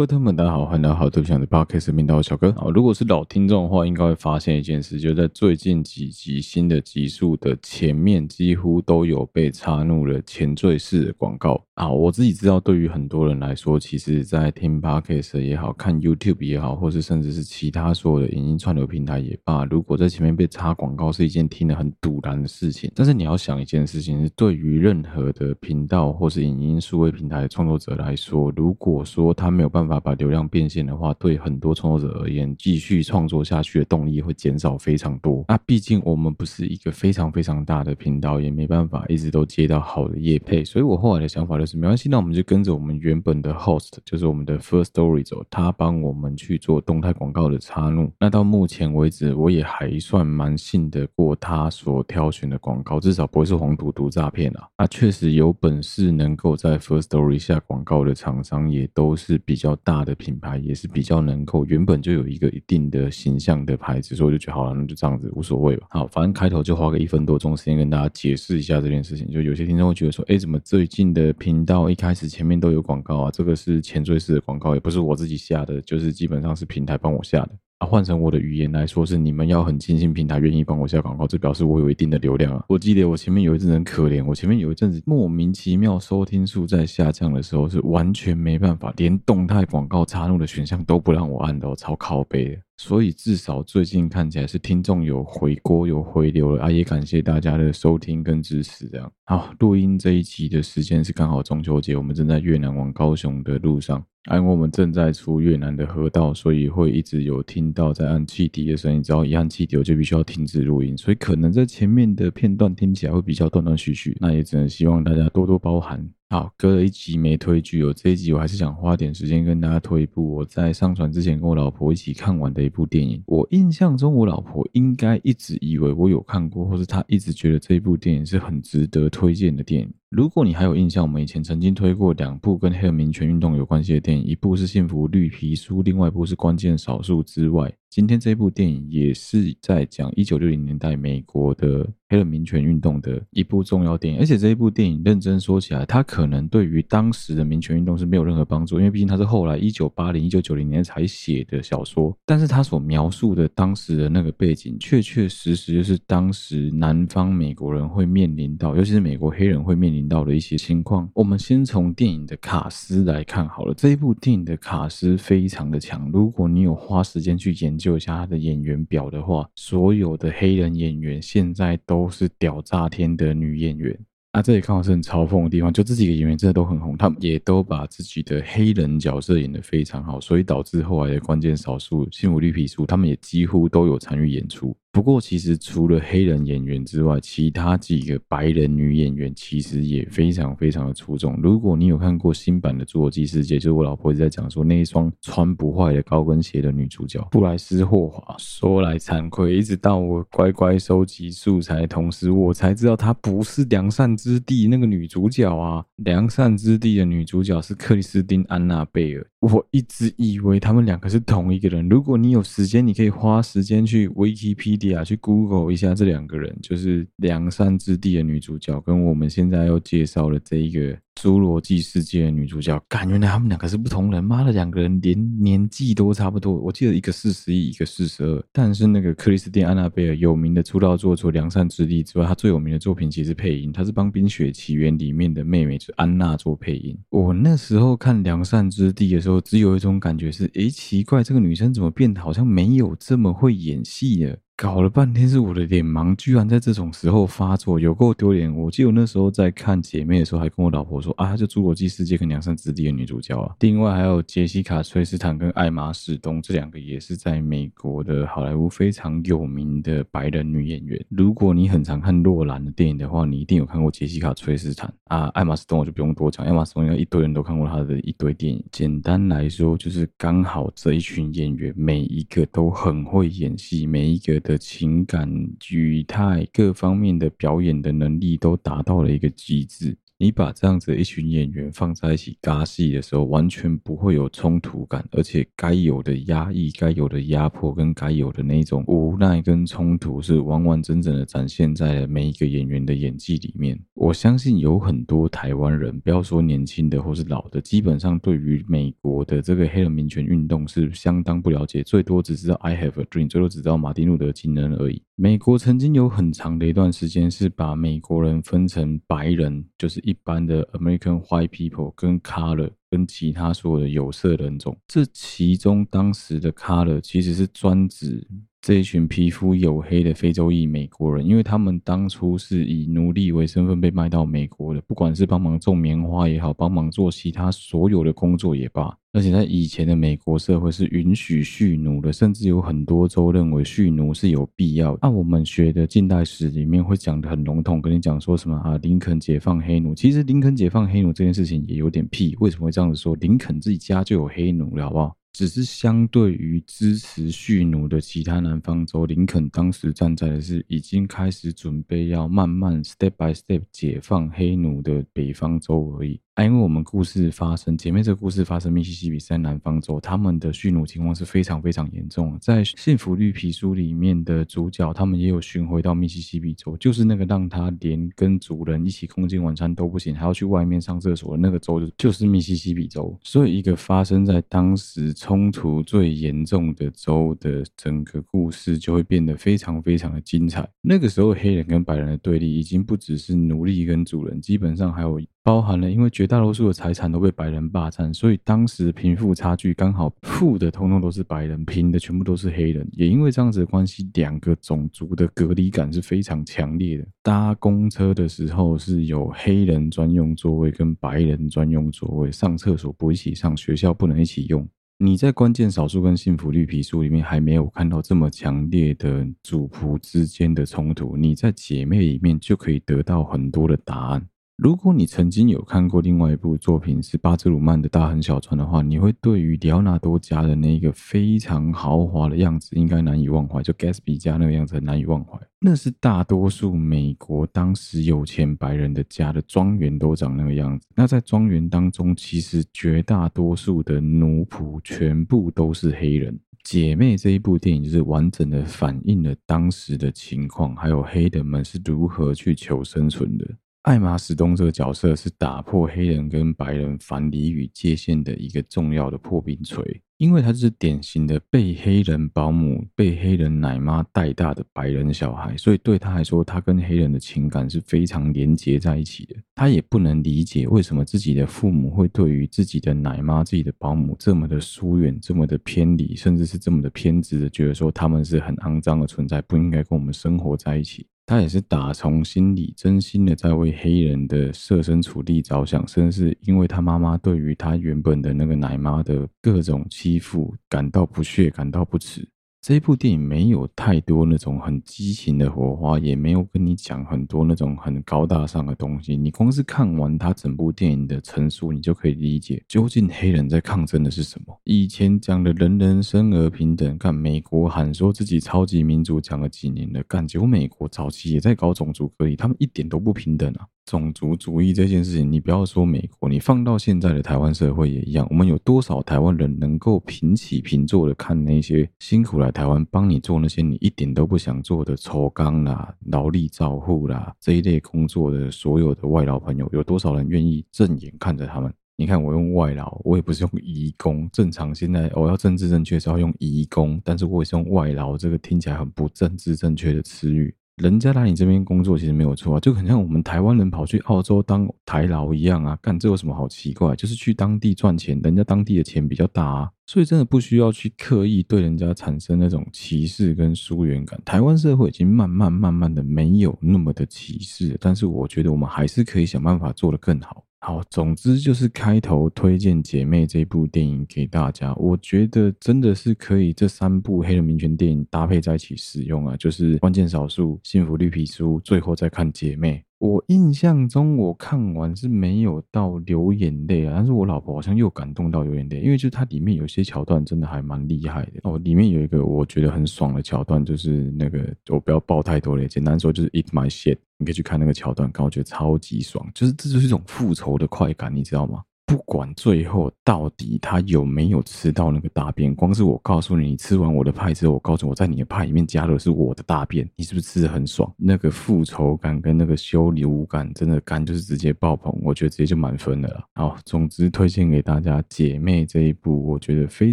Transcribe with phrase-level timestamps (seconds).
[0.00, 2.70] 各位们，大家好，欢迎来到好对不起的 Podcast 频道，小哥啊。
[2.74, 11.90] 如果是老听众的话，应该会发现一件事，就在最近几集新的集数的前面，几乎都有被插入了前缀式的广告啊。
[11.90, 22.90] 我自己知道，对于很多人来说，其实在听 Podcast 也好，看 YouTube 也好，或是甚至是其他所有的影音串流平台也罢，如果在前面被插广告，是一件听得很堵然的事情。
[22.94, 35.44] 但是你要想一件事情，是对于任何的频道或是影音数位平台的创作者来说，如果说他没有办法把流量变现的话，对很多创作者而言，继续创作下去的动力会减少非常多。
[35.48, 40.64] 那毕竟我们不是一个非常非常大的频道，也没办法一直都接到好的业配。
[40.64, 48.12] 所以我后来的想法就是，没关系，那我们就跟着我们原本的 host，就是我们的 First Story 走，他帮我们去做动态广告的插入。
[48.20, 54.68] 那到目前为止，我也还算蛮信得过他所挑选的广告，至少不会是黄赌毒诈骗啊。
[54.76, 60.10] 那确实有本事能够在 First Story 下广告的厂商，也都是比较大的。
[60.20, 65.86] 品牌也是比较能够原本就有一个一定的形象的牌子，所以我就觉得好了，那就这样子无所谓吧。
[65.88, 69.30] 好，反正开头就花个一分多钟时间跟大家解释一下这件事情。
[69.30, 73.30] 就有些听众会觉得说，哎，怎么最近的频道一开始前面都有广告啊？
[73.30, 77.50] 这个是前缀式的广告，也不是我自己下的，就是基本上是平台帮我下的。
[77.80, 82.62] 啊，换成我的语言来说，是你们要很精心平台愿意帮我下广告，这表示我有一定的流量啊。
[82.68, 92.56] 我记得我前面有一阵子很可怜，我前面有一阵子莫名其妙收听数在下降的时候，是完全没办法，连动态广告插入的选项都不让我按的，我超靠背的。
[92.82, 98.88] 所以至少最近看起来是听众有回锅有回流了啊，也感谢大家的收听跟支持。
[98.88, 109.02] 这样好，录音这一集的时间是刚好中秋节，我们正在越南往高雄的路上，啊，因为我们正在出越南的河道，所以会一直有听到在按汽笛的声音。
[109.02, 116.10] 只要一按汽笛，我就必须要停止录音，所以可能在前面的片段听起来会比较断断续续，那也只能希望大家多多包涵。
[116.32, 123.20] 好，隔了一集没推剧哦，这一集我还是想花点时间跟大家推一部我在上传之前跟我老婆一起看完的一部电影。
[123.26, 129.92] 我印象中，我老婆应该一直以为我有看过，或是她一直觉得这一部电影是很值得推荐的电影。
[130.08, 137.72] 如果你还有印象，我们以前曾经推过两部跟黑人民权运动有关系的电影，一部是《幸福绿皮书》，另外一部是《关键少数》之外。
[137.90, 161.10] 今天这部电影也是在讲一九六零年代美国的黑人民权运动的一部重要电影，而且这一部电影认真说起来，它可能对于当时的民权运动是没有任何帮助，因为毕竟它是后来一九八零、一九九零年才写的小说，但是它所描述的当时的那个背景，确确实实就是当时南方美国人会面临到，尤其是美国黑人会面临到的一些情况。
[161.12, 167.90] 我们先从电影的卡斯来看好了，这一部电影的卡斯非常的强，如果你有花时间去研究。
[167.90, 173.98] 就一下他的演员表的话，所有的黑人演员现在都是屌炸天的女演员。
[174.30, 184.76] 啊，这里刚好是很嘲讽的地方，就这几个演员真的都很红，他们也都把自己的黑人角色演得非常好，所以导致后来的关键少数幸福绿皮书，他们也几乎都有参与演出。
[184.92, 191.40] 不过，其实除了黑人演员之外，其他几个白人女演员其实也非常非常的出众。
[191.40, 198.34] 如果你有看过新版的《侏罗纪世界》，就是我老婆一直在讲说那一双穿不坏的高跟鞋的女主角布莱斯霍华。
[198.36, 209.24] 说来惭愧，一直到我乖乖收集素材同时，我才知道她不是《良善之地》那个女主角啊，《良善之地》的女主角是克里斯汀·安娜贝尔。
[209.40, 211.88] 我一直以为他们两个是同一个人。
[211.88, 220.98] 如果你有时间，你可以花时间去 Wikipedia 去 Google 一下这两个人，就是良善之地的女主角跟我们现在要介绍的这一个。
[221.16, 224.24] 侏罗纪世界的女主角，感觉原来他们两个是不同人。
[224.24, 226.54] 妈的，两个人连年纪都差不多。
[226.54, 228.42] 我记得一个四十一，一个四十二。
[228.52, 233.70] 但是那个克里斯汀·安娜贝尔有名的出道作，除《良善之地》之外，她最有名的作品其实是配音。
[233.70, 236.96] 她是帮《冰雪奇缘》里面的妹妹，就是安娜做配音。
[237.10, 244.38] 我那时候看《良善之地》的时候，只有一种感觉是：诶，奇怪，这个女生怎么变得好像没有这么会演戏了？
[244.60, 248.54] 搞了半天是我的脸盲，居然在这种时候发作，有够丢脸！
[248.54, 253.56] 我记得我那时候在看《姐妹》的时候，还跟我老婆说啊，就《侏罗纪世界》跟《良善之地》的女主角啊。
[253.60, 261.02] 另外还有杰西卡·崔斯坦跟艾玛·史东这两个也是在美国的好莱坞非常有名的白人女演员。
[261.08, 265.28] 如果你很常看诺兰的电影的话，你一定有看过杰西卡·崔斯坦啊。
[265.28, 268.62] 艾玛·史东我就不用多讲，艾玛·史东应该一堆人都看过她的一堆电影。
[268.70, 275.30] 简单来说，就是刚好这一群演员每一个都很会演戏，每一个的情感、
[275.70, 279.96] 语态各方面的表演的能力都达到了一个极致。
[280.22, 293.80] 你把这样子一群演员放在一起尬戏的时候，完全不会有冲突感，而且该有的压抑、该有的压迫跟该有的那种无奈跟冲突，是完完整整的展现在了每一个演员的演技里面。
[293.94, 305.02] 我相信有很多台湾人，不要说年轻的或是老的，基本上对于美国的这个黑人民权运动是相当不了解，最多只知道 I have a dream，最多只知道马丁路德金人而已。
[305.16, 318.26] 美国曾经有很长的一段时间是把美国人分成白人，就是一般的 American white people 跟 color 跟其他所有的有色人种，这其中当时的 color 其实是专指
[318.62, 328.94] 这一群皮肤黝黑的非洲裔美国人，因为他们当初是以奴隶为身份被卖到美国的，不管是帮忙种棉花也好，帮忙做其他所有的工作也罢。
[329.12, 334.98] 而且在以前的美国社会是允许蓄奴的，甚至有很多州认为蓄奴是有必要的。
[335.00, 339.94] 按我们学的近代史里面会讲的很笼统，跟你讲说什么啊，林肯解放黑奴。
[339.94, 343.16] 其实林肯解放黑奴这件事情也有点屁，为什么会这样子说？
[343.16, 345.16] 林肯自己家就有黑奴了，好不好？
[345.32, 356.20] 只是相对于支持蓄奴的其他南方州，林肯当时站在的是已经开始准备要慢慢 step by step 解放黑奴的北方州而已。
[356.44, 362.38] 因为我们故事发生，前面这个故事发生密西西比在南方州，他们的蓄奴情况是非常非常严重。
[362.40, 373.18] 在《幸福绿皮书》里面的主角，他们也有巡回到密西西比州，就是那个让他连跟主人一起共进晚餐都不行，还要去外面上厕所的那个州，就是密西西比州。
[373.22, 380.68] 所以，一个发生在当时冲突最严重的州的整个故事，就会变得非常非常的精彩。
[380.80, 385.20] 那个时候，黑人跟白人的对立已经不只是奴隶跟主人，基本上还有。
[385.42, 392.86] 包含了，因为绝大多数的财产都被白人霸占，所以当时贫富差距刚好富的通通都是白人，贫的全部都是黑人。
[392.92, 397.06] 也因为这样子的关系，两个种族的隔离感是非常强烈的。
[397.22, 404.68] 搭公车的时候是有黑人专用座位跟白人专用座位，上厕所不一起上，学校不能一起用。
[404.98, 414.28] 你在关键少数跟幸福绿皮书里面还没有看到这么强烈的主仆之间的冲突，你在姐妹里面就可以得到很多的答案。
[414.62, 425.40] 如果你曾经有看过另外一部作品是巴兹鲁曼的《大亨小传》的话，你会对于里奥纳多家的那个非常豪华的样子应该难以忘怀，就 Gatsby 家那个样子很难以忘怀。
[425.60, 430.86] 那是大多数美国当时有钱白人的家的庄园都长那个样子。
[430.94, 436.38] 那在庄园当中，其实绝大多数的奴仆全部都是黑人。
[436.64, 443.48] 姐妹这一部电影就是完整的反映了当时的情况，还有黑人们是如何去求生存的。
[443.82, 449.82] 艾玛史东这个角色是打破黑人跟白人藩篱与界限的一个重要的破冰锤，
[450.18, 459.34] 因为他是典型的被黑人保姆、被黑人奶妈带大的白人小孩，所以对他来说，他跟黑人的情感是非常连结在一起的。
[459.54, 471.06] 他也不能理解为什么自己的父母会对于自己的奶妈、自己的保姆这么的疏远、这么的偏离，甚至是这么的偏执的，觉得说他们是很肮脏的存在，不应该跟我们生活在一起。
[471.30, 482.28] 他也是打从心里真心的在为黑人的设身处地着想，甚至因为他妈妈对于他原本的那个奶妈的各种欺负感到不屑，感到不耻。
[482.62, 489.16] 这部电影没有太多那种很激情的火花，也没有跟你讲很多那种很高大上的东西。
[489.16, 494.54] 你光是看完他整部电影的陈述，你就可以理解究竟黑人在抗争的是什么。
[494.64, 503.66] 以前讲的人人生而平等，干美国喊说自己超级民主，讲了几年了，干结果美国早期也在搞种族隔离，他们一点都不平等啊。
[503.86, 508.26] 种族主义这件事情，你不要说美国，你放到现在的台湾社会也一样。
[508.30, 521.72] 我们有多少台湾人能够平起平坐的看那些辛苦来台湾帮你做那些你一点都不想做的抽工啦、劳力照护啦这一类工作的所有的外劳朋友，有多少人愿意正眼看着他们？
[521.96, 524.26] 你看我用外劳，我也不是用移工。
[524.32, 530.54] 正常现在我要政治正确是要用移工，但是我也是用外劳，这个听起来很不政治正确的词语。
[530.80, 536.96] 人家来你这边工作其实没有错啊，就很像我们台湾人跑去澳洲当台劳一样啊，干这有什么好奇怪？
[536.96, 544.18] 就是去当地赚钱，人家当地的钱比较大啊，所以真的不需要去刻意对人家产生那种歧视跟疏远感。
[544.24, 550.44] 台湾社会已经慢慢慢慢的没有那么的歧视，但是我觉得我们还是可以想办法做得更好。
[550.62, 554.74] 好，总之就是开头推荐《姐妹》这部电影给大家。
[554.74, 562.76] 我觉得真的是可以这三部黑人民权电影搭配在一起使用啊，就是关键少数、幸福绿皮书，最后再看《姐妹》。
[563.00, 571.56] 我印象中我看完是没有到流眼泪啊，但是我老婆好像又感动到流眼泪，因为就它里面有些桥段真的还蛮厉害的哦。
[571.64, 581.62] 里面有一个我觉得很爽的桥段，就是那个我不要爆太多了，简单说就是 eat my shit，你可以去看那个桥段，刚我觉得超级爽，就是这就是一种复仇的快感，你知道吗？
[581.90, 590.88] 不管最后到底他有没有吃到那个大便，光是我告诉你，你吃完我的派之后，我告诉我在你的派里面加的是我的大便，你是不是吃得很爽？
[590.96, 596.24] 那个复仇感跟那个羞辱感，真的感就是直接爆棚，我觉得直接就满分了。
[596.36, 599.92] 好，总之推荐给大家《姐妹》这一部，我觉得非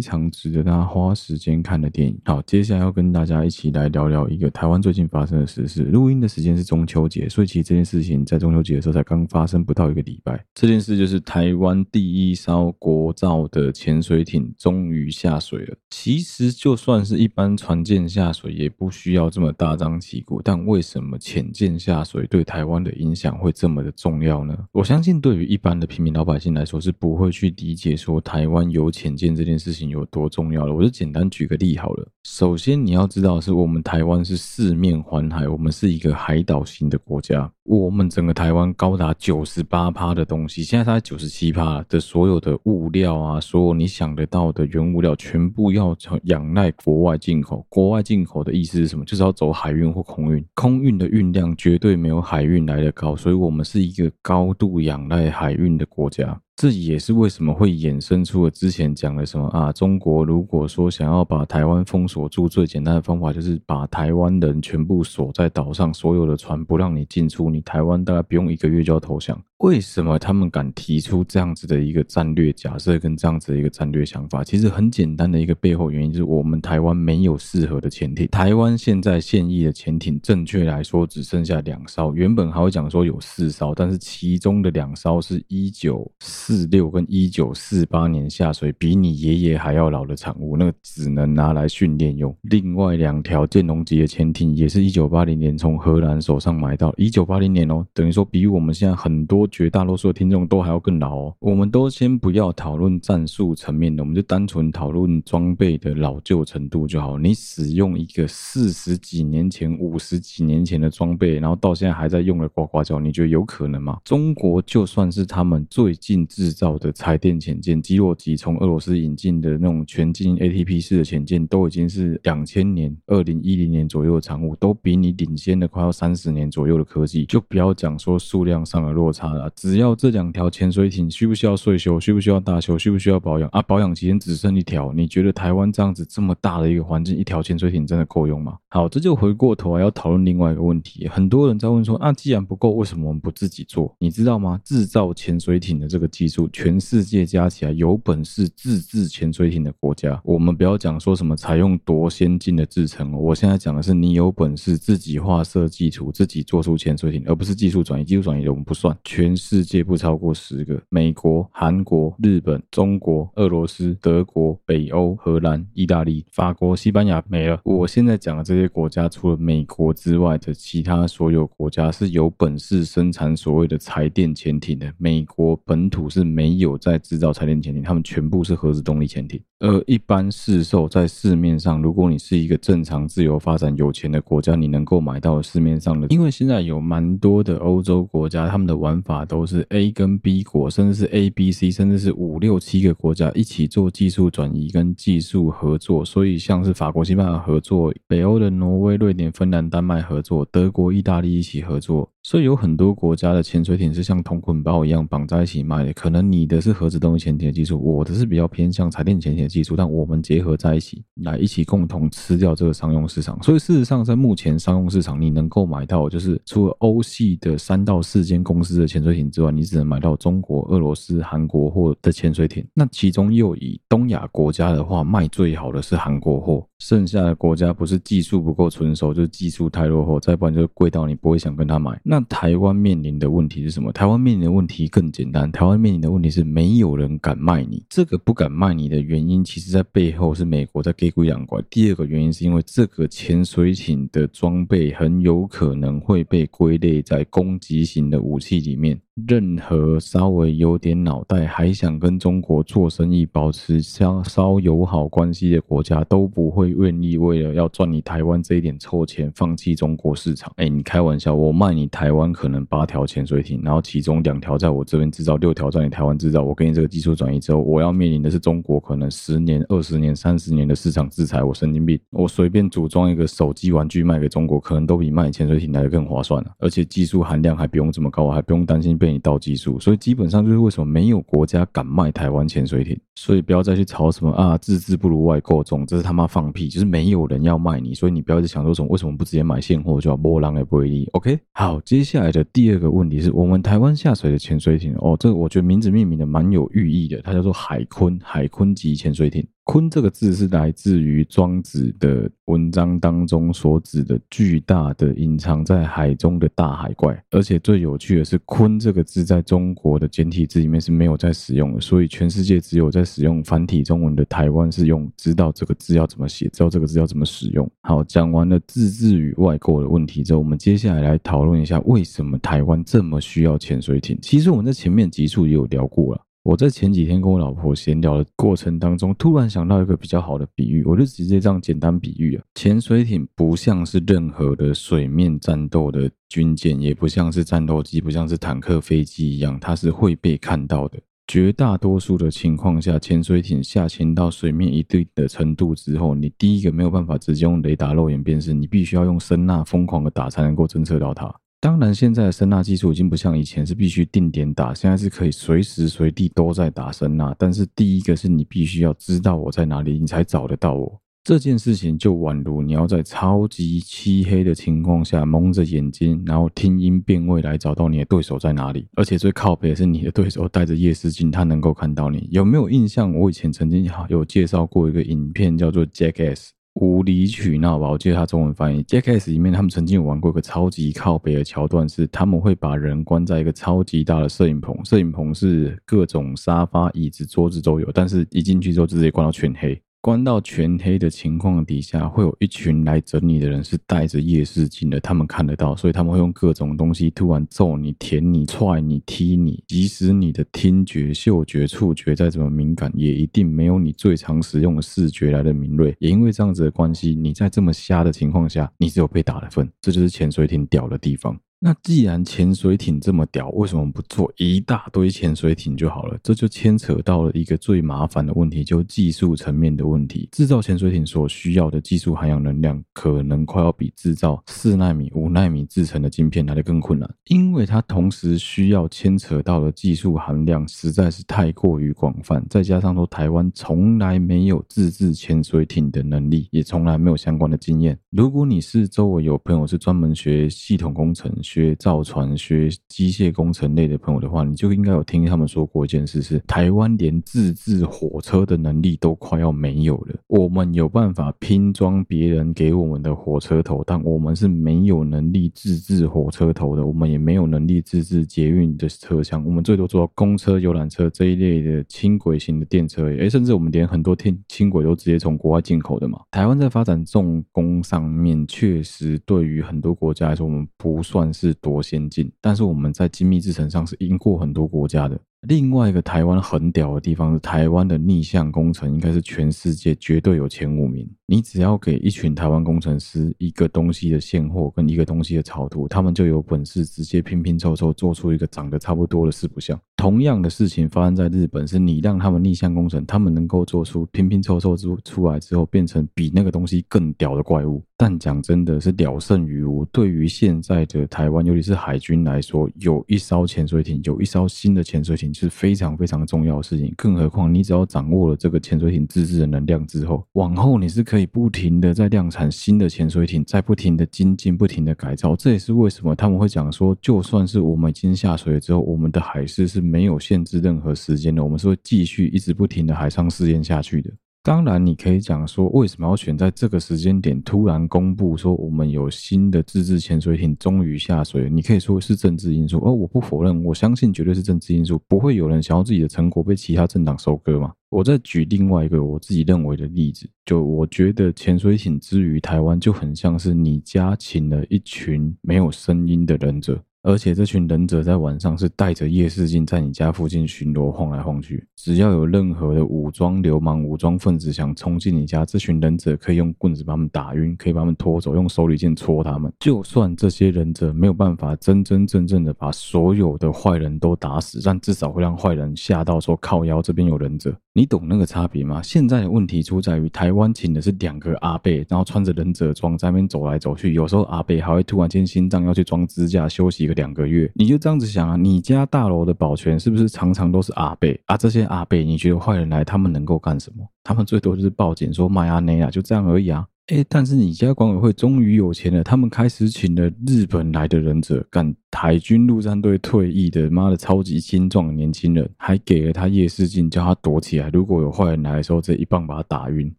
[0.00, 2.16] 常值得大家花时间看的电影。
[2.26, 5.82] 好，接下来要跟大家一起来聊聊一个台湾最近发生的时事。
[5.82, 10.40] 录音的时间是中秋节，所以其实这件事情在中秋节的时候才刚发生不到一个礼拜。
[10.54, 11.84] 这件事就是台湾。
[11.90, 15.76] 第一艘国造的潜水艇终于下水了。
[15.90, 20.40] 其实就算是一般船舰下水，也不需要这么大张旗鼓。
[20.42, 24.56] 但为什么潜舰下水对台湾的影响会这么的重要呢？
[24.72, 30.74] 我相信对于一般的平民老百姓来说，是不会去理解说台湾有潜舰这件事情有多重要的。
[30.74, 32.08] 我就简单举个例好了。
[32.24, 37.50] 首先你要知道，是我们台湾是四面环海，我们是一个海岛型的国家。
[37.68, 47.66] 我们整个台湾高达九十八趴的东西，现在才九十七趴的所有的物料啊，所有你想得到的原物料，全部要仰赖国外进口。
[47.68, 49.04] 国外进口的意思是什么？
[49.04, 50.42] 就是要走海运或空运。
[50.54, 56.40] 空运的运量绝对没有海运来得高，所以我们是一个高度仰赖海运的国家。
[56.58, 59.70] 这也是为什么会衍生出了之前讲的什么啊？
[59.70, 69.40] 中国如果说想要把台湾封锁住，最简单的方法就是把台湾人全部锁在岛上，所有的船不让你进出，你台湾大概不用一个月就要投降。
[69.58, 74.44] 为什么他们敢提出这样子的一个战略假设跟这样子的一个战略想法？
[74.44, 78.26] 其实很简单的一个背后原因就是我们台湾没有适合的潜艇。
[78.28, 86.10] 台湾现在现役的潜艇，正确来说只剩下两艘，原本还会讲说有四艘，但是其中的两艘是一九。
[86.48, 92.34] 四六跟一九四八年下水，比你爷爷还要老的产物，那个只能拿来训练用。
[92.40, 101.34] 另外两条剑龙级的潜艇，也是一九八零年从荷兰手上买到，一九八零年哦，等于说比我们现在很多绝大多数的听众都还要更老哦。
[101.38, 107.18] 我们都先不要讨论战术层面的，我们就单纯讨论装备的老旧程度就好。
[107.18, 113.98] 你使用一个四十几年前、五十几年前的装备，然后到现在还在用的呱呱叫，你觉得有可能吗？
[114.02, 116.26] 中国就算是他们最近。
[116.38, 127.24] 制造的彩电潜舰，基洛级从俄罗斯引进的那种全经 ATP 式的潜舰，都已经是两千年、二零一零年左右的产物，都比你领先的快要三十年左右的科技。
[127.24, 133.60] 就不要讲说数量上的落差了，只要这两条潜水艇需不需要岁修，需不需要大修，需不需要保养啊？
[133.62, 138.56] 保养期间只剩一条，你觉得台湾这样子这么大的一个环境，一条潜水艇真的够用吗？
[138.68, 143.92] 好，这就回过头来要讨论另外一个问题，很多人在问说，啊，既然不够，为什么我们不自己做？
[143.98, 144.60] 你知道吗？
[144.62, 158.04] 制造潜水艇的这个技全世界加起来有本事自制潜水艇的国家，我们不要讲说什么采用多先进的制程，我现在讲的是你有本事自己画设计图，自己做出潜水艇，而不是技术转移。
[158.04, 158.96] 技术转移的我们不算。
[159.04, 167.60] 全世界不超过十个：美国、韩国、日本、中国、俄罗斯、德国、北欧、荷兰、意大利、法国、西班牙没了。
[167.64, 174.90] 我现在讲的这些国家，除了美国之外的其他所有国家是有本事生产所谓的柴电潜艇的。
[174.96, 176.28] 美国本土是。
[176.38, 179.42] 没有在制造柴电潜艇，他们全部是核子动力潜艇。
[179.60, 196.04] 而一般市售在市面上，如果你是一个正常自由发展有钱的国家，你能够买到市面上的，因为现在有蛮多的欧洲国家，他们的玩法都是 A 跟 B 国，甚至是 A、B、C，甚至是五六七个国家一起做技术转移跟技术合作。
[196.04, 202.08] 所以像是法国、西班牙合作，北欧的挪威、瑞典、芬兰、丹麦合作，德国、意大利一起合作。
[202.22, 205.92] 所以有很多国家的潜水艇是像同捆包一样绑在一起卖的。
[205.94, 213.42] 可能你的是核子动力潜艇的技术，我的是比较偏向柴电潜艇的技术，但我们结合在一起，来一起共同吃掉这个商用市场。
[213.42, 222.66] 所以事实上，在目前商用市场，你能够买到就是除了欧系的三到四间公司的潜水艇之外，你只能买到中国、俄罗斯、韩国货的潜水艇。
[222.74, 232.00] 那其中又以东亚国家的话，卖最好的是韩国货，剩下的国家不是技术不够纯熟，就是技术太落后，再不然就是贵到你不会想跟他买。
[232.04, 233.92] 那台湾面临的问题是什么？
[233.92, 235.50] 台湾面临的问题更简单。
[235.50, 237.82] 台湾面临的问题是没有人敢卖你。
[237.88, 241.60] 这个不敢卖你的原因，其实在背后是美国在给鬼养怪。
[241.68, 248.98] 第二个原因是因为这个潜水艇的装备很有可能会被归类在攻击型的武器里面。
[249.26, 260.52] 任何稍微有点脑袋，还想跟中国做生意、保持稍稍友好关系的国家，都不会愿意为了要赚你台湾这一点臭钱，放弃中国市场。
[260.56, 266.42] 哎，你开玩笑，我卖你台湾可能八条潜水艇，然后其中两条在我这边制造，六条在你台湾制造。
[266.42, 271.42] 我给你这个技术转移之后，我要面临的是中国可能十年、二十年、三十年的市场制裁。
[271.42, 271.98] 我神经病！
[272.10, 279.78] 我随便组装一个手机玩具卖给中国，可能都比卖潜水艇来的更划算了，而且技术含量还不用这么高，还不用担心被你倒技术。
[279.80, 282.98] 所以基本上就是为什么没有国家敢卖台湾潜水艇。
[283.16, 286.68] 所以不要再去吵什么啊，自制不如外购这种，这是他妈放屁！
[286.68, 291.08] 就是没有人要卖你，所以你不要一直想说什么为什么不直接买现货，就要波浪也不会利。
[291.12, 299.44] OK，好，接下来的第二个问题是我们台湾下水的潜水艇哦，这个我觉得名字命名的蛮有寓意的，它叫做海鲲，海鲲级潜水艇。
[299.68, 317.70] 鲲这个字是来自于庄子的文章当中所指的巨大的隐藏在海中的大海怪，而且最有趣的是，鲲这个字在中国的简体字里面是没有在使用的，所以全世界只有在使用繁体中文的台湾是用知道这个字要怎么写，知道这个字要怎么使用。
[317.82, 324.18] 好，讲完了自制与外购的问题之后，我们接下来来讨论一下为什么台湾这么需要潜水艇。
[324.22, 326.22] 其实我们在前面集数也有聊过了。
[326.48, 332.44] 我在前几天跟我老婆闲聊的过程当中，突然想到一个比较好的比喻，我就直接这样简单比喻啊。
[332.54, 340.98] 潜水艇不像是任何的水面战斗的军舰，也不像是战斗机，不像是坦克、飞机一样，它是会被看到的。
[341.26, 351.30] 绝大多数的情况下，潜水艇下潜到水面一定的程度之后，你第一个没有办法直接用雷达肉眼辨识，你必须要用声呐疯狂的打才能够侦测到它。
[351.60, 357.34] 当然，现在的声纳技术已经不像以前是必须定点打，现在是可以随时随地都在打声纳。
[357.36, 361.00] 但是第一个是你必须要知道我在哪里，你才找得到我。
[361.24, 368.86] 这件事情就宛如你要在超级漆黑的情况下蒙着眼睛，然后听音辨位来找到你的对手在哪里。
[368.94, 372.28] 而且最靠北的是你的对手戴着夜视镜，他能够看到你。
[372.30, 373.12] 有没有印象？
[373.12, 376.36] 我以前曾经有介绍过一个影片，叫做《Jackass》。
[376.80, 389.80] 无理取闹吧，我记得他中文翻译《J.K.S.》里面，他们曾经有玩过一个超级靠北的桥段，是他们会把人关在一个超级大的摄影棚，摄影棚是各种沙发、椅子、桌子都有，但是一进去之后直接关到全黑。
[390.00, 399.62] 关到全黑的情况底下，会有一群来整你的人是带着夜视镜的，他们看得到，所以他们会用各种东西突然揍你、舔你、踹你、踢你。
[399.66, 405.94] 即使你的听觉、嗅觉、触觉再怎么敏感，也一定没有你最常使用的视觉来的敏锐。
[405.98, 409.68] 也因为这样子的关系，你在这么瞎的情况下，你只有被打的份。
[409.82, 411.38] 这就是潜水艇屌的地方。
[411.60, 416.16] 那既然潜水艇这么屌，为什么不做一大堆潜水艇就好了？
[416.22, 420.28] 这就牵扯到了一个最麻烦的问题，就技术层面的问题。
[420.30, 432.40] 制造潜水艇所需要的技术含氧能量，可能快要比制造四纳米、五纳米制成的晶片来的更困难，因为它同时需要牵扯到的技术含量实在是太过于广泛。
[432.48, 437.98] 再加上说，台湾从来没有自制潜水艇的能力，也从来没有相关的经验。
[438.10, 450.14] 如果你是周围有朋友是专门学系统工程，学造船、学机械工程类的朋友的话，你就应该有听他们说过一件事是：台湾连自制火车的能力都快要没有了。
[450.26, 456.84] 我们有办法拼装别人给我们的火车头，但我们是没有能力自制火车头的。
[456.84, 459.42] 我们也没有能力自制捷运的车厢。
[459.46, 466.20] 我们最多做到公车、游览车这一类的轻轨型的电车，诶，甚至我们连很多天轻轨都直接从国外进口的嘛。
[466.30, 471.82] 台湾在发展重工上面，确实对于很多国家来说，我们不算是多。
[471.82, 475.18] 先进，但是我们在精密制程上是赢过很多国家的。
[475.46, 481.08] 另外一个台湾很屌的地方是，台湾的逆向工程应该是全世界绝对有前五名。
[481.26, 489.78] 你只要给一群台湾工程师一个东西的现货跟一个东西的草图，他们就有本事直接拼拼凑凑做出一个长得差不多的四不像。
[489.96, 497.82] 同样的事情发生在日本，是你让他们逆向工程，他们能够做出拼拼凑凑出出来之后，变成比那个东西更屌的怪物。
[497.96, 499.84] 但讲真的是屌胜于无。
[499.86, 505.27] 对于现在的台湾，尤其是海军来说，有一艘潜水艇，有一艘新的潜水艇。
[505.32, 515.34] 是非常非常重要的事情，更何况你只要掌握了这个潜水艇自制的能量之后，往后你是可以不停的在量产新的潜水艇，在不停的精进、不停的改造。
[515.36, 524.10] 这也是为什么他们会讲说，就算是我们已经下水了之后，我们的海试是没有限制任何时间的，我们是会继续一直不停的海上试验下去的。
[524.42, 531.50] 当然，你可以讲说，为什么要选在这个时间点突然公布说我们有新的自制潜水艇终于下水？
[531.50, 537.72] 你可以说是政治因素，而我不否认，我相信绝对是政治因素，不会有人想要自己的成果被其他政党收割嘛。
[537.90, 551.64] 我再举另外一个我自己认为的例子，就我觉得潜水艇之于台湾就很像是你家请了一群没有声音的忍者，而且这群忍者在晚上是带着夜视镜在你家附近巡逻晃来晃去。
[551.76, 559.50] 只要有任何的武装流氓、武装分子想冲进你家，这群忍者可以用棍子把他们打晕，可以把他们拖走，用手里剑戳他们。
[559.60, 567.56] 就算这些忍者没有办法真真正正的把所有的坏人都打死，但至少会让坏人吓到说靠腰这边有忍者。
[567.72, 568.82] 你懂那个差别吗？
[568.82, 577.48] 现在的问题出在于台湾请的是两个阿伯，然后穿着忍者装在那边走来走去，有时候阿伯还会突然间心脏要去装支架休息个两个月。
[577.54, 581.36] 你就这样子想啊，你家大楼的保全是不是常常都是阿贝啊？
[581.36, 583.86] 这些阿贝，你觉得坏人来他们能够干什么？
[584.02, 586.66] 他们最多就是报警说卖阿内啊，就这样而已啊。
[586.88, 599.92] 哎，但是你家管委会终于有钱了，他们开始请了日本来的忍者，干海军陆战队退役的，妈的超级精壮年轻人，还给了他夜视镜，叫他躲起来，如果有坏人来的时候，这一棒把他打晕。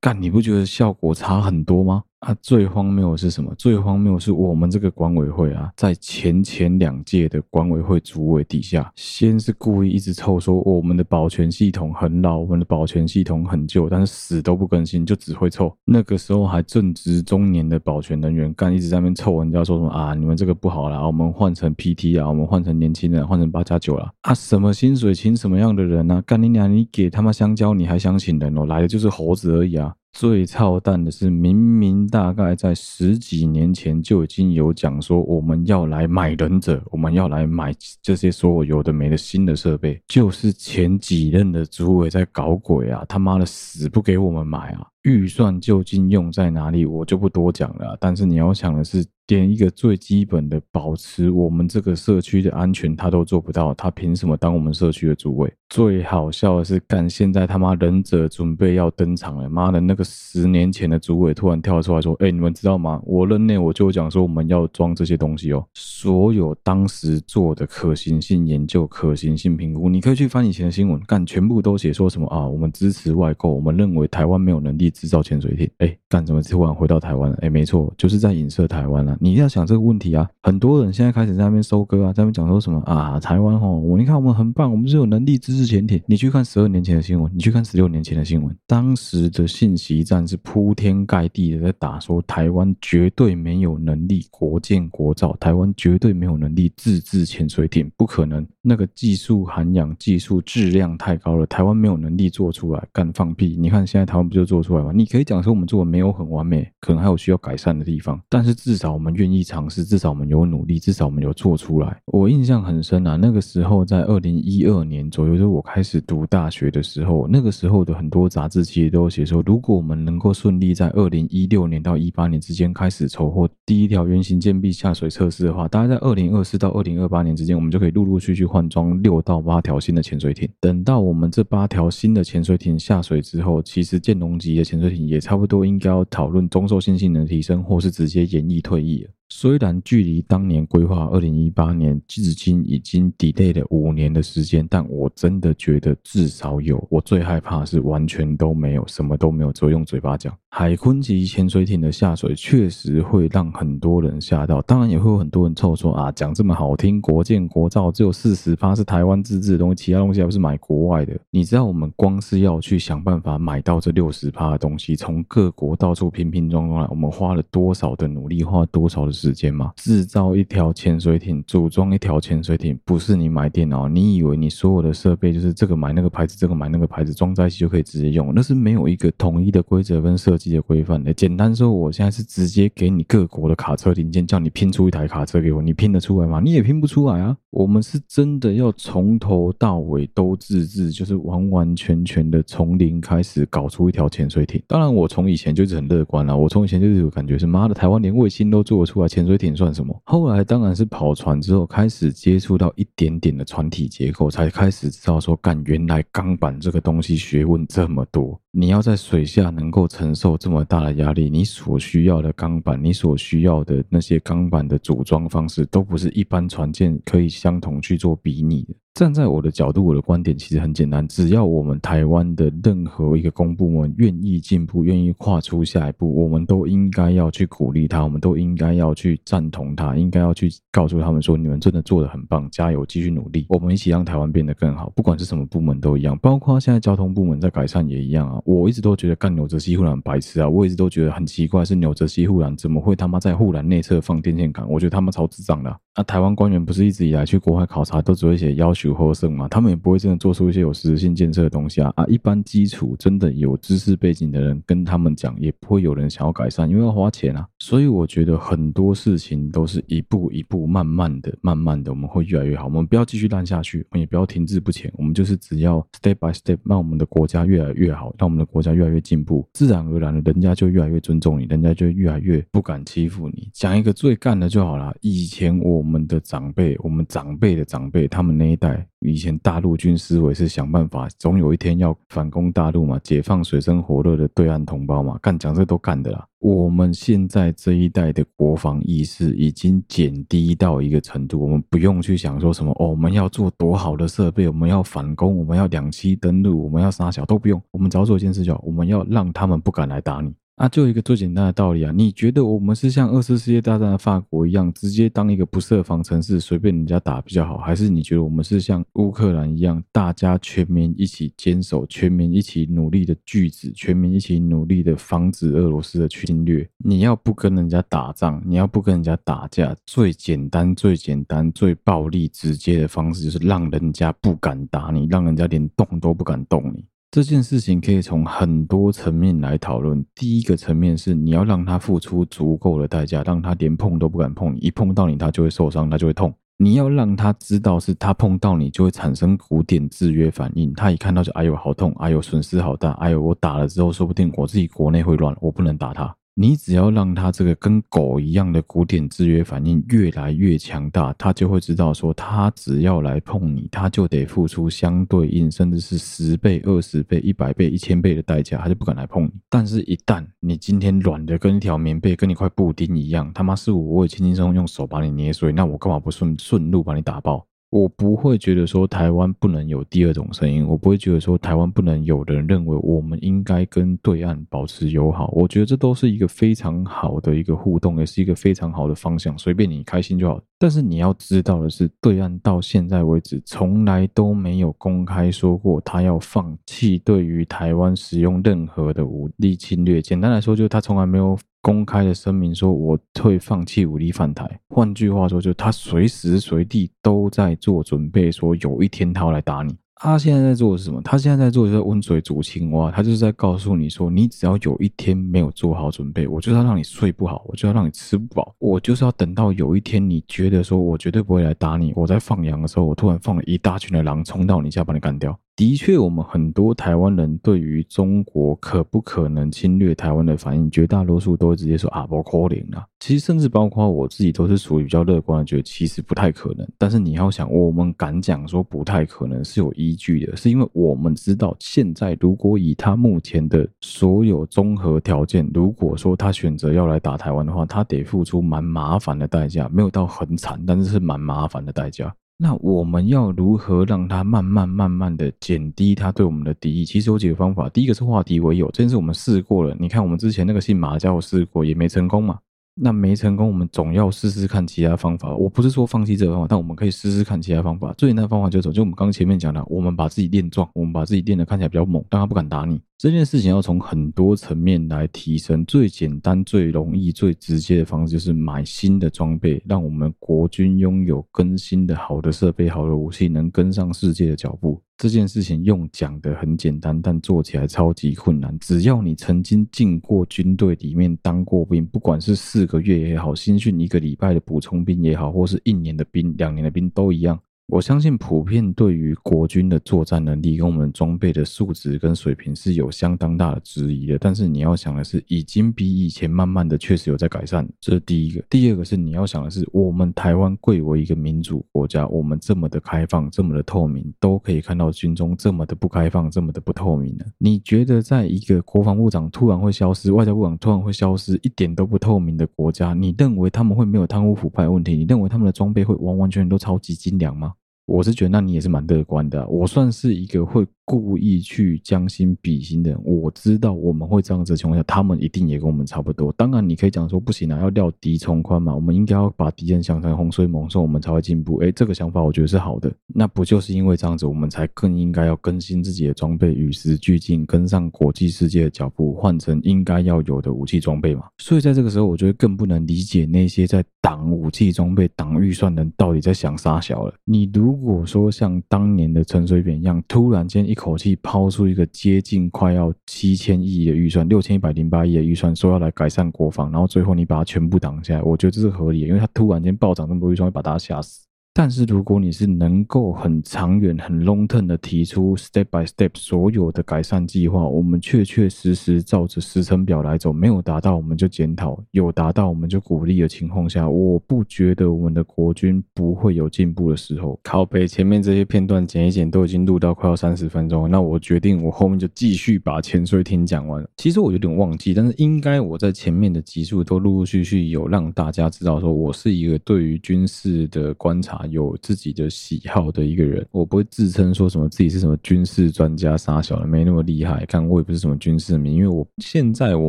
[0.00, 2.02] 干，你不觉得效果差很多吗？
[2.20, 3.54] 啊，最荒谬的是什么？
[3.56, 15.72] 最荒谬是我们这个管委会啊，在前前两届的管委会主委底下，先是故意一直臭说我们的保全系统很老，我们的保全系统很旧，但是死都不更新，就只会臭。
[15.84, 26.22] 那个时候还正值中年的保全人员，干一直在那边臭人家说什么啊，你们这个不好啦，我们换成 PT 啊，我们换成年轻人，换成八加九了啊，什么薪水请什么样的人啊？
[26.26, 28.64] 干你娘，你给他妈香蕉，你还想请人哦？
[28.66, 29.94] 来的就是猴子而已啊！
[30.12, 43.04] 最操蛋的是，明明大概在十几年前就已经有讲说，我们要来买忍者，我们要来买这些所有有的没的新的设备，就是前几任的主委在搞鬼啊！
[43.06, 44.86] 他妈的死不给我们买啊！
[45.02, 47.94] 预算究竟用在哪里，我就不多讲了。
[48.00, 49.04] 但是你要想的是。
[49.28, 55.52] 连一个最基本的保持我们这个社区的安全，他都做不到，他凭什么当我们社区的主委？
[55.68, 63.02] 最好笑的是，干现在他妈忍者准备要登场了，妈的，那个十年前的主委突然跳出来说：“哎，你们知道吗？
[63.04, 72.46] 我任内我就讲说我们要装这些东西哦。”所有当时做的可行性研究、可行性评估，你可以去翻以前的新闻，干全部都写说什么啊？
[72.46, 75.68] 我们支持外购，我们认为台湾没有能力制造潜水艇。
[75.78, 77.36] 哎，干怎么突然回到台湾了？
[77.42, 79.15] 哎，没错，就是在影射台湾了。
[79.20, 86.00] 你一定要想这个问题啊，很多人现在开始在那边收割啊，在那边讲说什么啊，台湾吼，我你看我们很棒，我们是有能力支持潜艇。
[86.06, 103.56] 你去看十二年前的新闻，你去看十六年前的新闻，当时的信息战是铺天盖地的在打，说台湾绝对没有能力国建国造，台湾绝对没有能力自制潜水艇，不可能，那个技术涵养、技术质量太高了，台湾没有能力做出来，干放屁！
[103.58, 104.92] 你看现在台湾不就做出来吗？
[104.94, 109.46] 你可以讲说我们做的没有很完美，可能还有需要改善的地方，但是至少我们们愿意。
[109.46, 111.96] 尝试，至少我们有努力，至少我们有做出来。
[112.06, 130.48] 我印象很深啊，那个时候在二零一二年左右，就我开始读大学的时候，那个时候的很多杂志其实都写说，如果我们能够顺利在二零一六年到一八年之间开始筹获第一条原型舰臂下水测试的话，大概在二零二四到二零二八年之间，我们就可以陆陆续续换装六到八条新的潜水艇。
[130.60, 138.95] 等到我们这八条新的潜水艇下水之后，其实剑龙级的潜水艇也差不多应该要讨论中寿性性能提升，或是直接延役退役。
[139.28, 146.86] 虽然距离当年规划二零一八年至今已经 delay 了五年的时间，但我真的觉得至少有。
[146.88, 150.32] 我最害怕是完全都没有，什么都没有，只会用嘴巴讲。
[150.58, 161.14] 海鲲级潜水艇的下水确实会让很多人吓到，当然也会有很多人臭说啊，讲这么好听，国建国造只有四十趴是台湾自制的东西，其他东西还不是买国外的。
[161.30, 181.12] 你知道我们光是要去想办法买到这六十趴的东西，从各国到处拼拼装装来，我们花了多少的努力，花了多少的时间吗，制造一条潜水艇，组装一条潜水艇，不是你买电脑，你以为你所有的设备就是这个买那个牌子，这个买那个牌子，装在一起就可以直接用，那是没有一个统一的规则跟设计的规范的。
[181.12, 186.40] 简单说，我现在是直接给你各国的卡车零件，叫你拼出一台卡车给我，你拼得出来吗？
[186.44, 187.36] 你也拼不出来啊。
[187.50, 194.62] 我们是真的要从头到尾都自制，就是完完全全的从零开始搞出一条潜水艇。
[194.66, 199.56] 当然，我从以前就是很乐观了，我从以前就是有感觉是妈的，台湾连卫星都做得出来，潜水艇。
[199.56, 199.98] 算什么？
[200.04, 208.38] 后来当然是跑船之后，开始接触到一点点的船体结构，才开始知道说，干，原来钢板这个东西学问这么多。
[208.58, 218.74] 你要在水下能够承受这么大的压力，你所需要的钢板，你所需要的那些钢板的组装方式，都不是一般船舰可以相同去做比拟的。
[218.96, 234.90] 站在我的角度，我的观点其实很简单：只要我们台湾的任何一个公部门愿意进步，愿意跨出下一步，我们都应该要去鼓励他，我们都应该要去赞同他，应该要去告诉他们说：你们真的做得很棒，加油，继续努力，我们一起让台湾变得更好。
[234.96, 238.40] 不管是什么部门都一样，包括现在交通部门在改善也一样啊。
[238.46, 244.66] 我一直都觉得干纽泽西护栏白痴啊，我一直都觉得很奇怪，是纽泽西护栏怎么会他妈在护栏内侧放电线杆？
[244.66, 245.76] 我觉得他妈超智障的。
[245.98, 249.48] 那、台湾官员不是一直以来去国外考察都只会写要求获胜嘛？
[249.48, 251.92] 他们也不会真的做出一些有实质性建设的东西啊！
[251.96, 257.46] 啊，一般基础真的有知识背景的人跟他们讲，也不会有人想要改善，因为要花钱啊。
[257.58, 262.64] 所以我觉得很多事情都是一步一步、慢慢的、慢慢的，我们会越来越好。
[262.64, 273.48] 我们不要继续烂下去，我们也不要停滞不前，我们就是只要 step by step，让我们的国家越来越好，让我们的国家越来越进步，自然而然的，人家就越来越尊重你，人家就越来越不敢欺负你。
[273.52, 276.76] 讲一个最干的就好了，以前我们的长辈。
[276.80, 286.26] 我们长辈的长辈，他们那一代以前大陆军思维是想办法，总有一天要反攻大陆嘛，解放水深火热的对岸同胞嘛，干讲这都干的啦。
[286.38, 300.32] 我们现在这一代的国防意识已经减低到一个程度，我们不用去想说什么哦，我们要做多好的设备，我们要反攻，我们要两栖登陆，我们要杀小都不用，我们只要做一件事就好，我们要让他们不敢来打你。
[300.56, 301.92] 啊，就一个最简单的道理啊！
[301.94, 316.66] 你觉得我们是像二次世界大战的法国一样，直接当一个不设防城市，随便人家打比较好，还是你觉得我们是像乌克兰一样，大家全民一起坚守，全民一起努力的拒止，全民一起努力的防止俄罗斯的侵略？
[316.78, 326.82] 你要不跟人家打仗，你要不跟人家打架，最简单、最简单、最暴力、直接的方式，就是让人家不敢打你，让人家连动都不敢动你。
[327.10, 330.04] 这件事情可以从很多层面来讨论。
[330.14, 336.34] 第一个层面是你要让他付出足够的代价，让他连碰都不敢碰你，一碰到你他就会受伤，他就会痛。
[336.58, 346.14] 你要让他知道是他碰到你就会产生古典制约反应，他一看到就哎呦好痛，哎呦损失好大，哎呦我打了之后说不定我自己国内会乱，我不能打他。
[346.38, 359.32] 你只要让他这个跟狗一样的古典制约反应越来越强大，他就会知道说，他只要来碰你，他就得付出相对应，甚至是十倍、二十倍、一百倍、一千倍的代价，他就不敢来碰你。
[359.48, 367.46] 但是，一旦你今天软的跟一条棉被，跟一块布丁一样，他妈是我，我也轻轻松松用手把你捏碎，那我干嘛不顺顺路把你打爆？
[367.70, 375.30] 我不会觉得说台湾不能有第二种声音，我不会觉得说台湾不能有人认为我们应该跟对岸保持友好。
[375.34, 379.36] 我觉得这都是一个非常好的一个互动，也是一个非常好的方向。
[379.36, 380.40] 随便你开心就好。
[380.58, 390.00] 但是你要知道的是，对岸到现在为止从来都没有公开说过他要放弃对于台湾使用任何的武力侵略。
[390.00, 391.36] 简单来说，就是他从来没有。
[391.66, 394.48] 公开的声明说，我会放弃武力犯台。
[394.68, 399.74] 换句话说，就是他随时随地都在做准备，说有一天他要来打你。
[399.96, 401.02] 他现在在做的是什么？
[401.02, 402.92] 他现在在做的是温水煮青蛙。
[402.92, 415.36] 他就是在告诉你说，你只要有一天没有做好准备，我就要让你睡不好，我就要让你吃不饱，我就是要等到有一天你觉得说我绝对不会来打你，我在放羊的时候，我突然放了一大群的狼冲到你家把你干掉。
[415.56, 422.86] 的确，我们很多台湾人对于中国可不可能侵略台湾的反应，绝大多数都会直接说啊，不可能啊。
[423.00, 426.68] 其实，甚至包括我自己都是属于比较乐观的，觉得其实不太可能。
[426.76, 442.14] 但是你要想，我们敢讲说不太可能是有依据的，是因为我们知道，现在如果以他目前的所有综合条件，如果说他选择要来打台湾的话，他得付出蛮麻烦的代价，没有到很惨，但是是蛮麻烦的代价。
[442.38, 446.84] 那我们要如何让他慢慢慢慢的减低他对我们的敌意？
[446.84, 447.66] 其实有几个方法。
[447.70, 449.74] 第一个是化敌为友，这件事我们试过了。
[449.80, 452.38] 你看我们之前那个姓马的家伙试过也没成功嘛。
[452.78, 455.34] 那没成功，我们总要试试看其他方法。
[455.34, 457.90] 我不是说放弃这个方法，但我们可以试试看其他方法。
[457.96, 462.78] 最简单的方法就是走，就我们刚刚前面讲的，我们把自己练壮，我们把自己练得看起来比较猛，让他不敢打你。
[462.98, 474.82] 这件事情要从很多层面来提升，最简单、最容易、最直接的方式就是买新的装备，让我们国军拥有更新的好的设备、好的武器，能跟上世界的脚步。
[474.98, 478.58] 这件事情用讲的很简单，但做起来超级困难。
[478.58, 487.38] 只要你曾经进过军队里面当过兵，不管是四个月也好，新训一个礼拜的补充兵也好，或是一年的兵、两年的兵都一样。
[487.68, 494.16] 我相信普遍对于国军的作战能力跟我们装备的素质跟水平是有相当大的质疑的。
[494.18, 498.40] 但是你要想的是，已经比以前慢慢的确实有在改善，这是第一个。
[498.48, 507.26] 第二个是你要想的是，我们台湾贵为一个民主国家，我们这么的开放，这么的透明，都可以看到军中这么的不开放，这么的不透明的。
[507.36, 514.96] 你觉得在一个国防部长突然会消失，外交部长突然会消失，一点都不透明的国家，你认为他们会没有贪污腐败问题？
[514.96, 517.54] 你认为他们的装备会完完全全都超级精良吗？
[517.86, 519.46] 我是觉得，那你也是蛮乐观的。
[519.48, 526.32] 我算是一个会故意去将心比心的，我知道我们会这样子的情况下，他们一定也跟我们差不多。
[526.32, 531.58] 当然，你可以讲说不行啊，要料敌从宽嘛，我们应该要把敌人想成洪水猛兽，我们才会进步。
[531.58, 532.90] 诶，这个想法我觉得是好的。
[533.08, 541.24] 那不就是因为这样子，我们才更应该要更新自己的装备，与时俱进，跟上国际世界的脚步，换成应该要有的武器装备嘛？
[541.38, 547.12] 所以在这个时候，我觉得更不能理解那些在挡武器装备、挡预算的人到底在想啥小了。
[547.24, 561.25] 你如果说像当年的陈水扁一样，突然间一口气抛出一个接近快要七千亿的预算，六千一百零八亿的预算，说要来改善国防，然后最后你把它全部挡下来，我觉得这是合理的，因为他突然间暴涨这么多预算，会把大家吓死。
[561.58, 577.40] 但是如果你是能够很长远、很 long term 的提出 step by step 所有的改善计划，我们确确实实照着时程表来走，没有达到我们就检讨，有达到我们就鼓励的情况下，我不觉得我们的国军不会有进步的时候。
[577.42, 583.88] 靠北前面这些片段剪一剪都已经录到快要三十分钟了，那我决定我后面就继续把潜水艇讲完了。
[583.96, 591.44] 其实我有点忘记，但是应该我在前面的集数都陆陆续续有让大家知道，说我是一个对于军事的观察。
[591.50, 597.44] 有自己的喜好的一个人，我不会自称说什么自己是什么军事专家，杀小的没那么厉害。
[597.46, 599.88] 看我也不是什么军事迷，因为我现在我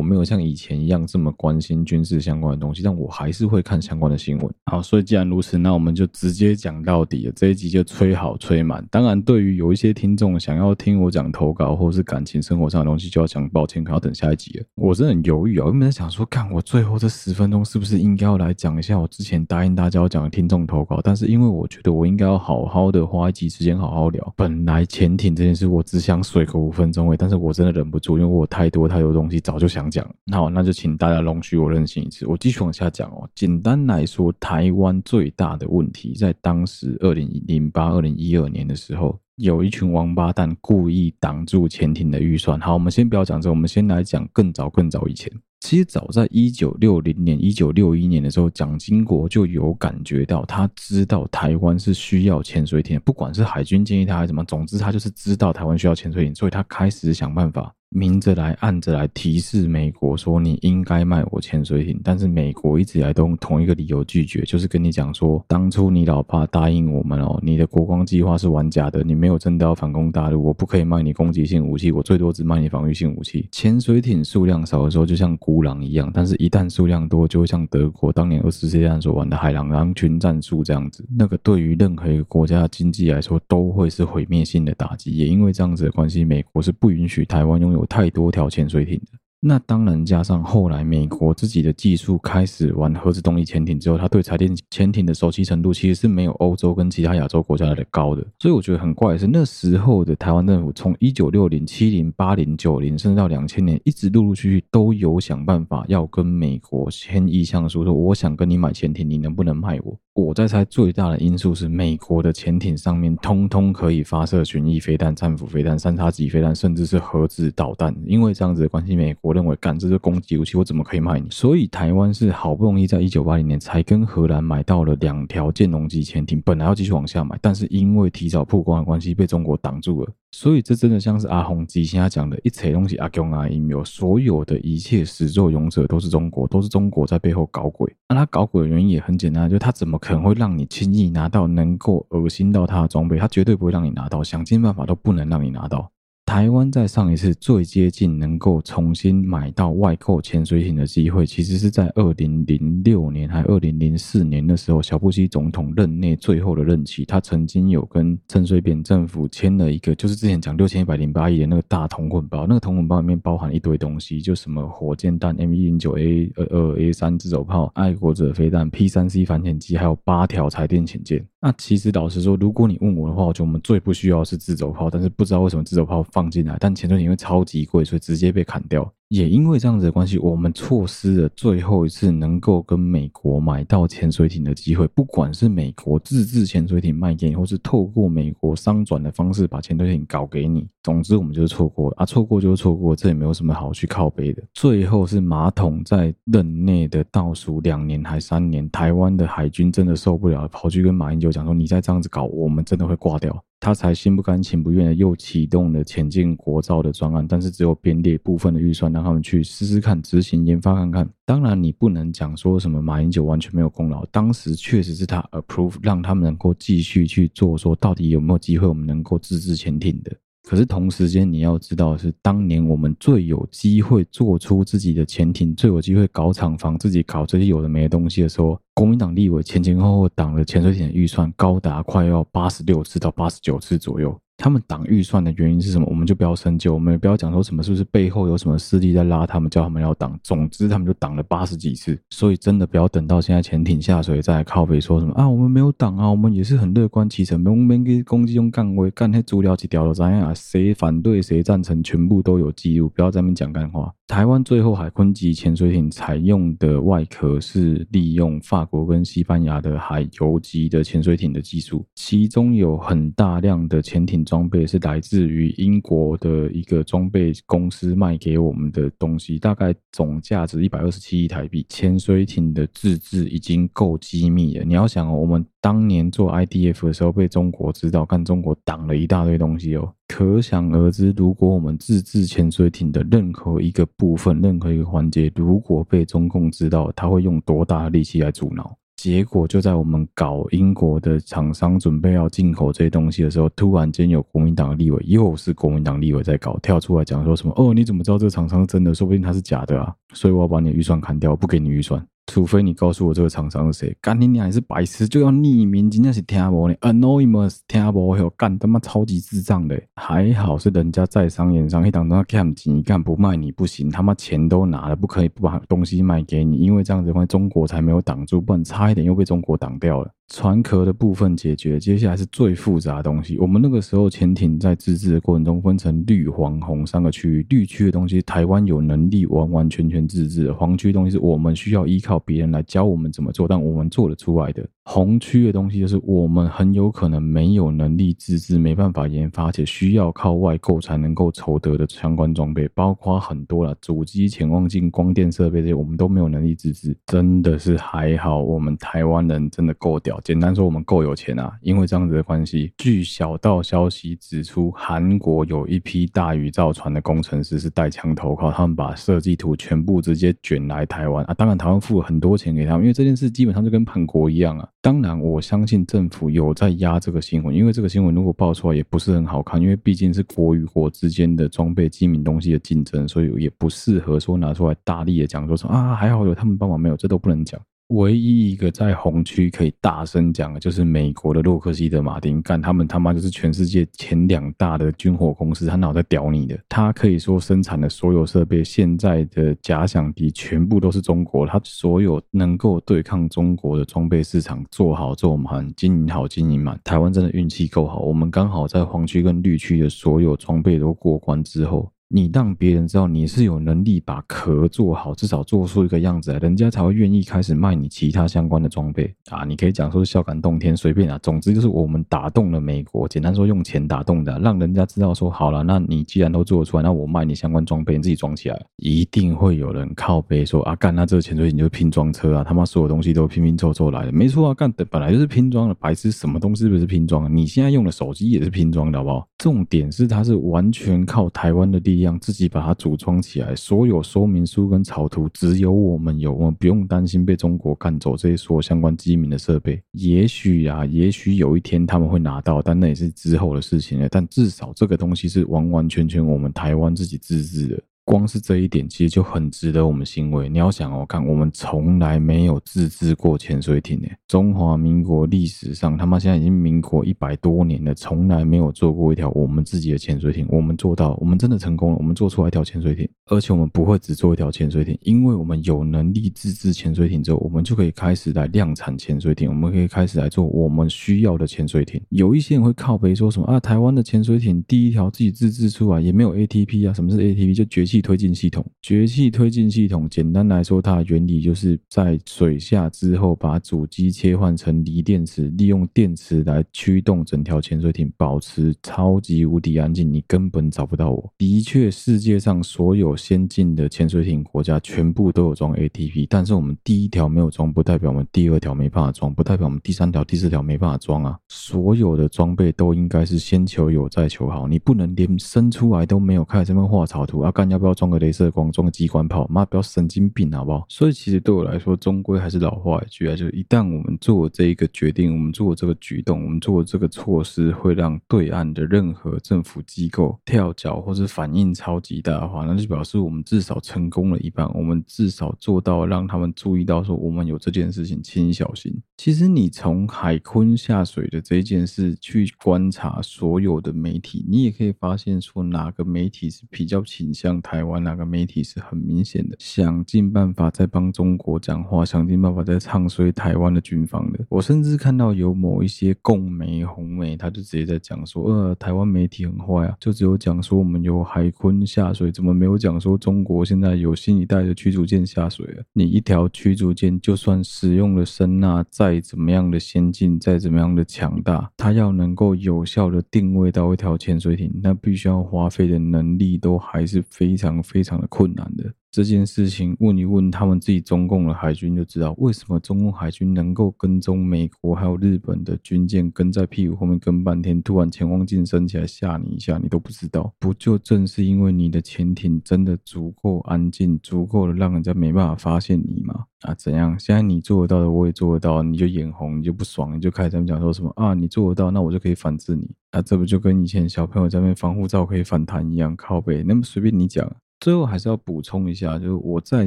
[0.00, 4.54] 没有像以前一样这么关心军事相关的东西，但我还是会看相关的新闻。
[4.66, 7.32] 好，所以既然如此，那我们就直接讲到底了。
[7.34, 8.86] 这一集就吹好吹满。
[8.90, 14.64] 当然，对于有一些听众想要听我讲投稿或是感情生活上的东西，就要讲抱歉，可能要等下一集了。
[14.76, 21.92] 我真的很犹豫啊，我原本在想说，看我最后这十分钟是不是应该要来讲一下我之前答应大家要讲的听众投稿，但是因为我觉得。
[21.92, 24.32] 我应该要好好的花一集时间好好聊。
[24.36, 30.08] 本来潜艇这件事我只想水个五分钟诶，但是我真的忍不住，因为我太多太多东西早就想讲。
[30.30, 33.28] 好，那就请大家容许我任性一次，我继续往下讲哦。
[33.34, 42.58] 简单来说，台湾最大的问题在当时二零零八、二零一二年的时候，有一群王八蛋故意挡住潜艇的预算。
[42.58, 45.32] 好，我们先不要讲这，我们先来讲更早更早以前。
[45.60, 57.72] 其实早在一九六零年、一九六一年的时候，蒋经国就有感觉到，他知道台湾是需要潜水艇，不管是海军建议他还是什么，总之他就是知道台湾需要潜水艇，所以他开始想办法。
[57.90, 73.48] 明着来暗着来提示美国说，你应该卖我潜水艇，但是美国一直以来都用同一个理由拒绝，就是跟你讲说，当初你老爸答应我们哦，你的国光计划是玩假的，你没有真的要反攻大陆，我不可以卖你攻击性武器，我最多只卖你防御性武器。
[73.50, 85.16] 潜水艇数量少的时候就像孤狼一样，但是一旦数量多，就会像德国当年二次世界大战所玩的海狼狼群战术这样子，那个对于任何一个国家的经济来说都会是毁灭性的打击。
[85.16, 87.77] 也因为这样子的关系，美国是不允许台湾拥有。
[87.78, 89.27] 有太多条潜水艇的。
[89.40, 98.26] 那当然，加上后来美国自己的技术开始玩核子动力潜艇之后，它对柴电潜艇的熟悉程度其实是没有欧洲跟其他亚洲国家来的高的。
[98.40, 109.96] 所以我觉得很怪的是，那时候的台湾政府从一九六零、七零、八零、九零，甚至到两千年，一直陆陆续续都有想办法要跟美国签意向书，说我想跟你买潜艇，你能不能卖我？
[110.14, 117.94] 我在猜最大的因素是美国的潜艇上面通通可以发射巡弋飞弹、战斧飞弹、三叉戟飞弹，甚至是核子导弹。
[118.04, 119.27] 因为这样子的关系，美国。
[119.28, 121.28] 我认为，干这是攻击武器，我怎么可以卖你？
[121.28, 130.10] 所以台湾是好不容易在一九八零年才跟荷兰买到了两条剑龙级潜艇，本来要继续往下买，但是因为提早曝光的关系，被中国挡住了。
[130.30, 137.94] 所以这真的像是阿鸿基现在讲的，一切东西阿公阿姨没有，所有的一切始作俑者都是中国，都是中国在背后搞鬼。
[138.08, 143.18] 那他搞鬼的原因也很简单，就是他怎么可能会让你轻易拿到能够恶心到他的装备？
[143.18, 145.90] 他绝对不会让你拿到，想尽办法都不能让你拿到。
[146.28, 171.26] 台湾在上一次最接近能够重新买到外购潜水艇的机会，其实是在二零零六年还二零零四年的时候，小布希总统任内最后的任期，他曾经有跟陈水扁政府签了一个，就是之前讲六千一百零八亿的那个大同捆包，那个同捆包里面包含一堆东西，就什么火箭弹 M 一零九 A 二二 A 三自走炮、爱国者飞弹、P 三 C 反潜机，还有八条柴电潜舰。
[171.40, 176.02] 那其实老实说，如果你问我的话，我觉得我们最不需要是自走炮，但是不知道为什么自走炮。
[176.02, 178.92] 放进来，但潜水艇因为超级贵，所以直接被砍掉。
[179.08, 184.86] 也因为这样子的关系，我们错失了最后一次能够跟美国买到潜水艇的机会。
[184.88, 194.42] 不管是美国自制潜水艇卖给你，或是透过美国商转的方式把潜水艇搞给你，总之我们就是错过啊，错过就是错过，这也没有什么好去靠背的。
[194.52, 211.08] 最后是马桶在任内的倒数两年还三年，台湾的海军真的受不了，跑去跟马英九讲说：“你再这样子搞，我们真的会挂掉。”他才心不甘情不愿的又启动了潜进国造的专案，但是只有编列部分的预算让他们去试试看执行研发看看。
[211.24, 220.16] 当然，你不能讲说什么马英九完全没有功劳，当时确实是他 approve 让他们能够继续去做，说到底有没有机会我们能够自制潜艇的。
[220.48, 234.18] 可是同时间你要知道的是，当年我们最有机会做出自己的潜艇，最有机会搞厂房，自己搞这些有的没的东西的时候，国民党立委前前后后挡了潜水艇的预算高达快要八十六次到八十九次左右。
[234.38, 235.86] 他们挡预算的原因是什么？
[235.90, 240.16] 我们就不要深究，我们也不要讲说什么是不是背后有什么势力在拉他们，叫他们要挡。
[240.22, 242.00] 总之，他们就挡了八十几次。
[242.10, 250.32] 所以，真的不要等到现在潜艇下水再靠北说什么啊，我们没有挡啊，我们也是很乐观其成，我们给攻击用干位干那足疗几条了，怎样啊？
[250.34, 253.92] 谁反对谁赞成，全部都有记录，不要在那边讲干话。
[254.06, 271.64] 台湾最后海鲲级潜水艇采用的外壳是利用法国跟西班牙的海游级的潜水艇的技术，其中有很大量的潜艇装备是来自于英国的一个装备公司卖给我们的东西，大概总价值一百二十七亿台币。
[271.70, 279.94] 潜水艇的自制已经够机密了，你要想，我们当年做 IDF 的时候被中国知道，看中国挡了一大堆东西哦。
[280.06, 288.76] 可想而知，如果我们自制潜水艇的任何一个部分、任何一个环节，如果被中共知道，他会用多大力气来阻挠？
[288.98, 298.92] 结果就在我们搞英国的厂商准备要进口这些东西的时候，突然间有国民党的立委，又是国民党立委在搞，跳出来讲说什么：“哦，你怎么知道这个厂商是真的？
[298.92, 302.04] 说不定他是假的啊！”所以我要把你的预算砍掉，不给你预算。
[302.30, 320.10] 除非你告诉我这个厂商是谁，干你娘还是白痴，就要匿名，真的是听不呢？Anonymous 听不哟，干他妈超级智障的，还好是人家在商言商，一档都要看紧，你干不卖你不行，他妈钱都拿了，不可以不把东西卖给你，因为这样子的话，中国才没有挡住，不然差一点又被中国挡掉了。
[320.28, 323.38] 船壳的部分解决，接下来是最复杂的东西。
[323.38, 327.46] 我们那个时候潜艇在自制的过程中，分成绿、黄、红三个区域。
[327.48, 334.68] 绿区的东西，台湾有能力完完全全自制；黄区的东西是我们需要依靠别人来教我们怎么做，但我们做得出来的。
[334.90, 346.96] 红区的东西就是我们很有可能没有能力自制，没办法研发，且需要靠外购才能够筹得的相关装备，包括很多了，主机、潜望镜、光电设备这些，我们都没有能力自制。
[347.04, 350.18] 真的是还好，我们台湾人真的够屌。
[350.24, 351.52] 简单说，我们够有钱啊！
[351.60, 361.34] 因为这样子的关系，据小道消息指出，韩国有一批大宇造船的工程师是带枪投靠，他们把设计图全部直接卷来台湾啊！
[361.34, 364.66] 当然，台湾付了很多钱给他们，因为这件事基本上就跟叛国一样啊！
[364.80, 377.60] 当然，我相信政府有在压这个新闻，因为这个新闻如果爆出来也不是很好看，因为毕竟是国与国之间的装备机敏东西的竞争，所以也不适合说拿出来大力的讲，说说啊，还好有他们帮忙，没有这都不能讲。
[377.88, 386.58] 唯一一个在红区可以大声讲的，就是美国的洛克希德马丁，干他们他妈就是全世界前两大的军火公司，他脑袋屌你的？
[386.68, 396.78] 他可以说生产的所有设备，现在的假想敌全部都是中国，他所有能够对抗中国的装备市场做好做满，经营好经营满。
[396.84, 401.90] 台湾真的运气够好，我们刚好在黄区跟绿区的所有装备都过关之后。
[402.10, 409.44] 你让别人知道你是有能力把壳做好，至少做出一个样子来，人家才会愿意开始卖你其他相关的装备啊！
[409.44, 427.30] 你可以讲说是孝感动天，随便啊，总之就是我们打动了美国，简单说用钱打动的，让人家知道说好了，那你既然都做出来，那我卖你相关装备，你自己装起来，一定会有人靠背说啊，干，那这个潜水艇就是拼装车啊，他妈所有东西都拼拼凑凑来的，没错啊，干本来就是拼装的，白痴，什么东西不是拼装？
[427.36, 429.27] 你现在用的手机也是拼装的，好不好？
[429.38, 432.18] 重点是它是完全靠台湾的力量。
[432.18, 439.80] 自己把它组装起来，所有说明书跟草图只有我们有，我们不用担心被中国干走这些所有相关机密的设备。
[439.92, 444.08] 也许啊，也许有一天他们会拿到，但那也是之后的事情了。
[444.10, 447.80] 但至少这个东西是完完全全我们台湾自己自制的。
[448.08, 450.48] 光是这一点，其实就很值得我们欣慰。
[450.48, 460.46] 你要想哦，看我们从来没有自制过潜水艇诶，中华民国历史上，他妈现在已经民国一百多年了，从来没有做过一条我们自己的潜水艇。
[460.48, 472.00] 我们做到，我们真的成功了，我们做出来一条潜水艇，而且我们不会只做一条潜水艇，因为我们有能力自制潜水艇之后，我们就可以开始来量产潜水艇，我们可以开始来做我们需要的潜水艇。
[472.08, 477.54] 有一些人会靠北说什么啊，台湾的潜水艇第一条自己自制出来也没有 ATP 啊，什么是 ATP？
[477.54, 491.32] 就绝推进系统，绝气推进系统，简单来说，它的原理就是在水下之后，把主机切换成锂电池，利用电池来驱动整条潜水艇，保持超级无敌安静，你根本找不到我。
[491.36, 501.38] 的确，世界上所有先进的潜水艇国家全部都有装 ATP，但是我们第一条没有装，不代表我们第二条没办法装，不代表我们第三条、第四条没办法装啊。
[501.48, 507.87] 所有的装备都应该是先求有，再求好，你不能连生出来都没有，开始这边画草图，啊干要不要？
[507.88, 510.86] 要装个镭射光，装个机关炮，妈不要神经病好不好？
[510.88, 528.94] 所以其实对我来说，终归还是老话一句啊，就是一旦我们做这一个决定，我们做这个举动，我们做这个措施，会让对岸的任何政府机构跳脚或者反应超级大的话，那就表示我们至少成功了一半，我们至少做到让他们注意到说我们有这件事情，请小心。
[529.16, 544.42] 其实你从海坤下水的这件事去观察所有的媒体，你也可以发现说哪个媒体是比较倾向台湾，哪个媒体是很明显的想尽办法在帮中国讲话，想尽办法在唱衰台湾的军方的。
[544.48, 555.82] 我甚至看到有某一些共媒、红媒，他就直接在讲说，呃，台湾媒体很坏啊，就只有讲说我们有海鲲下水，怎么没有讲说中国现在有新一代的驱逐舰下水了？
[555.92, 568.94] 你一条驱逐舰就算使用了声呐，再怎么样的先进，再怎么样的强大，它要能够有效的定位到一条潜水艇，那必须要花费的能力都还是非非常非常的困难的。
[569.10, 580.52] 这件事情问一问他们自己中共的海军就知道，为什么中共海军能够跟踪美国还有日本的军舰跟在屁股后面跟半天，突然潜望镜升起来吓你一下，你都不知道。
[580.58, 586.44] 不就正是因为你的潜艇真的足够安静，足够的让人家没办法发现你吗？
[586.60, 587.18] 啊，怎样？
[587.18, 591.32] 现在你做得到的，我也做得到，你就眼红，你就不爽，你就开始在那讲说什么啊？
[591.32, 593.22] 你做得到，那我就可以反制你啊？
[593.22, 596.14] 这不就跟以前小朋友在那边防护罩可以反弹一样？
[596.14, 597.50] 靠背，那么随便你讲。
[597.80, 599.86] 最后还是要补充一下，就是我再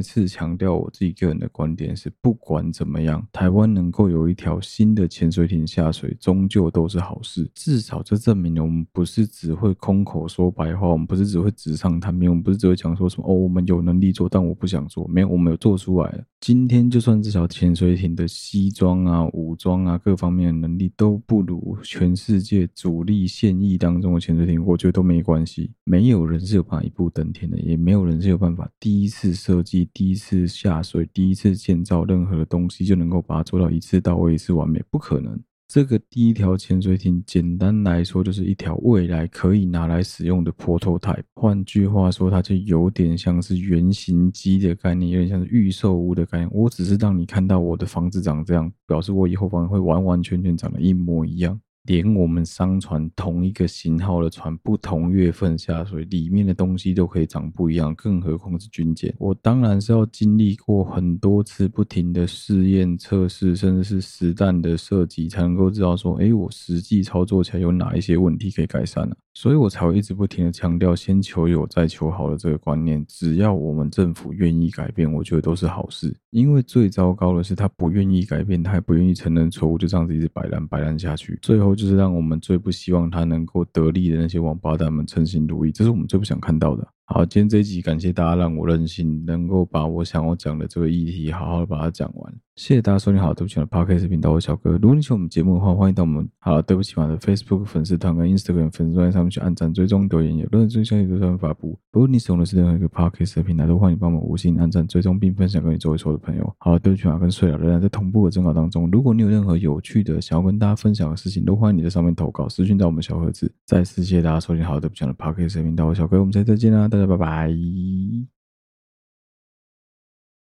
[0.00, 7.50] 次强调我自己个人的观点是，不管怎么样，台湾能够有一条新的潜水艇下水，终究都是好事。
[7.54, 15.06] 至少这证明了我们不是只会空口说白话，我们不是只会纸上谈兵，我们不是只会讲说什么哦，我们有能力做，但我不想做。
[15.08, 16.24] 没有，我们有做出来了。
[16.42, 25.70] 今天就算这条潜水艇的西装啊、武装啊各方面的能力都不如全世界主力现役当中的潜水艇，我觉得都没关系。
[25.84, 27.76] 没有人是有办法一步登天的，也。
[27.76, 35.38] 没有人是有办法第一次设计、第一次下水、第一次建造任何的东西就能够把它做到一次到位、一次完美，不可能。
[35.72, 41.22] 这个第一条潜水艇，简单来说就是一条未来可以拿来使用的 prototype。
[41.34, 46.50] 换句话说，它就有点像是原型机的概念，有点像是预售屋的概念。
[46.52, 51.58] 我只是让你看到我的房子长这样，表示我以后房子会完完全全长得一模一样。
[51.84, 59.12] 连我们商船同一个型号的船，不同月份下水，里面的东西都可以长不一样，更何况是军舰。
[59.18, 69.16] 我当然是要经历过很多次不停的试验、测试，甚至是实弹的射击，才能够知道说，哎，我实际操作起来有哪一些问题可以改善呢？
[69.34, 73.04] 所以我才会一直不停的强调，先求有再求好的这个观念。
[73.08, 76.14] 只要我们政府愿意改变，我觉得都是好事。
[76.30, 81.38] 因为最糟糕的是，他不愿意改变，他也不愿意承认错误，就这样子一直摆烂摆烂下去。
[81.40, 86.86] 最后就是让我们最不希望他能够得利的那些王八蛋们称心如意，这是我们最不想看到的。
[87.04, 92.34] 好，今天这一集感谢大家让我任性，能够把我想要讲的这个议题好好的把它讲完。
[92.54, 94.72] 谢谢大家收听好，对不起我的 Podcast 频道，我小哥。
[94.72, 101.78] 如果你喜欢我们节目的话，欢迎到我们好对不起嘛的 Facebook 粉丝团跟 Instagram 粉丝团上面去按赞、追踪、留言，有任何最新消息都上面发布。
[101.92, 106.54] 如果你使用的是任何一个 Podcast 的平台，都欢迎帮我们五星按赞、追踪并分享给你周围所有的朋友。
[106.58, 108.90] 好，对不起嘛，跟睡了仍然在同步的征稿当中。
[108.90, 113.50] 如果你有任何有趣的想要跟大家分享的事情，都欢迎你在上面投稿，私讯到我们小盒子。
[113.66, 117.50] 再次谢谢大家收听好，对不起我的 Podcast 频道，我小哥，我们下次再见啦，大家拜拜。